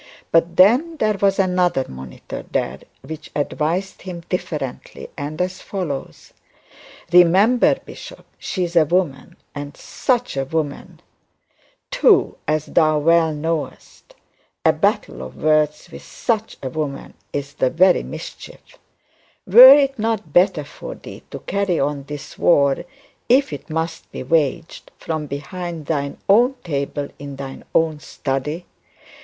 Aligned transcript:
But 0.31 0.55
then 0.55 0.97
there 0.97 1.13
was 1.13 1.37
another 1.37 1.85
monitor 1.87 2.43
there 2.51 2.79
which 3.03 3.29
advised 3.35 4.01
him 4.01 4.21
differently, 4.29 5.09
and 5.15 5.39
as 5.39 5.61
follows. 5.61 6.33
Remember, 7.13 7.75
bishop, 7.85 8.25
she 8.39 8.63
is 8.63 8.75
a 8.75 8.83
woman, 8.85 9.35
and 9.53 9.77
such 9.77 10.35
a 10.37 10.45
woman 10.45 11.01
is 11.91 12.65
the 12.73 12.93
very 17.75 18.03
mischief. 18.03 18.61
Were 19.45 19.75
it 19.77 19.99
not 19.99 20.33
better 20.33 20.63
for 20.63 20.95
thee 20.95 21.23
to 21.29 21.39
carry 21.45 21.79
on 21.79 22.03
this 22.05 22.37
war, 22.39 22.85
if 23.29 23.53
it 23.53 23.69
must 23.69 24.11
be 24.11 24.23
waged, 24.23 24.89
from 24.97 25.27
behind 25.27 25.85
thine 25.85 26.17
own 26.27 26.55
table 26.63 27.09
in 27.19 27.35
thine 27.35 27.63
own 27.75 27.99
study? 27.99 28.65